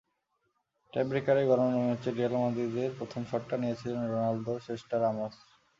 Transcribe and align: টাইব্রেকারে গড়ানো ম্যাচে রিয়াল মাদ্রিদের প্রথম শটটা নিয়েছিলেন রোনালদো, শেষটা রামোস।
টাইব্রেকারে 0.93 1.41
গড়ানো 1.49 1.79
ম্যাচে 1.81 2.09
রিয়াল 2.11 2.33
মাদ্রিদের 2.37 2.91
প্রথম 2.99 3.21
শটটা 3.29 3.55
নিয়েছিলেন 3.57 4.01
রোনালদো, 4.05 4.53
শেষটা 4.65 4.95
রামোস। 4.97 5.35